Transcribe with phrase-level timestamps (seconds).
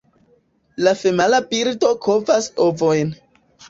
[0.85, 3.19] La femala birdo kovas ovojn.